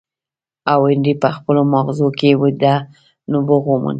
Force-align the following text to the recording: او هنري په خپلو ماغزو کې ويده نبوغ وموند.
او 0.71 0.79
هنري 0.91 1.13
په 1.21 1.29
خپلو 1.35 1.61
ماغزو 1.73 2.07
کې 2.19 2.29
ويده 2.41 2.75
نبوغ 3.31 3.63
وموند. 3.67 3.89